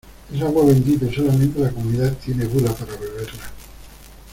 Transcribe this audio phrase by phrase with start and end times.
[0.33, 3.51] es agua bendita, y solamente la Comunidad tiene bula para beberla.